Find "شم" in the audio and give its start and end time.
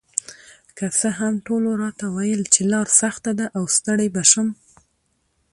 4.31-4.47